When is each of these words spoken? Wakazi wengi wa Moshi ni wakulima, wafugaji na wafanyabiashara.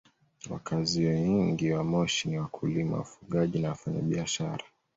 Wakazi 0.49 1.05
wengi 1.05 1.71
wa 1.71 1.83
Moshi 1.83 2.29
ni 2.29 2.37
wakulima, 2.37 2.97
wafugaji 2.97 3.59
na 3.59 3.69
wafanyabiashara. 3.69 4.65